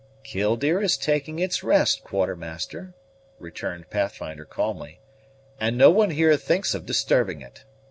[0.23, 2.95] "Killdeer is taking its rest, Quartermaster,"
[3.37, 4.99] returned Pathfinder calmly,
[5.59, 7.65] "and no one here thinks of disturbing it.